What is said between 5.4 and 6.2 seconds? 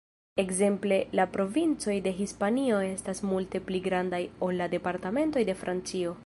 de Francio.